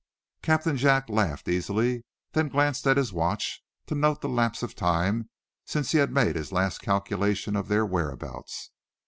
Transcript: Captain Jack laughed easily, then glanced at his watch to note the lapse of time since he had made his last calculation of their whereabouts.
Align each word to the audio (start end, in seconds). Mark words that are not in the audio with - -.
Captain 0.41 0.75
Jack 0.77 1.09
laughed 1.09 1.47
easily, 1.47 2.03
then 2.31 2.49
glanced 2.49 2.87
at 2.87 2.97
his 2.97 3.13
watch 3.13 3.63
to 3.85 3.93
note 3.93 4.19
the 4.21 4.27
lapse 4.27 4.63
of 4.63 4.73
time 4.73 5.29
since 5.63 5.91
he 5.91 5.99
had 5.99 6.11
made 6.11 6.35
his 6.35 6.51
last 6.51 6.79
calculation 6.81 7.55
of 7.55 7.67
their 7.67 7.85
whereabouts. 7.85 8.71